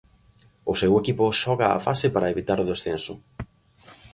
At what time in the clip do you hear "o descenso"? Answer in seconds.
2.63-3.13